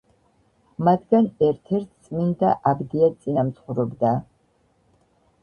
მათგან 0.87 1.27
ერთ-ერთს 1.47 2.07
წმინდა 2.07 2.55
აბდია 2.73 3.11
წინამძღვრობდა. 3.27 4.17